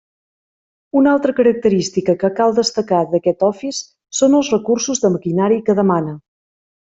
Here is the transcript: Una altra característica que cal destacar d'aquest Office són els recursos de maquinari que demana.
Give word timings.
Una 0.99 1.11
altra 1.17 1.33
característica 1.39 2.15
que 2.23 2.31
cal 2.39 2.55
destacar 2.61 3.01
d'aquest 3.13 3.45
Office 3.49 3.83
són 4.21 4.39
els 4.41 4.49
recursos 4.57 5.05
de 5.05 5.15
maquinari 5.19 5.61
que 5.69 5.77
demana. 5.83 6.17